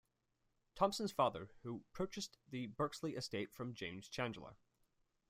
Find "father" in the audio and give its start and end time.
1.11-1.51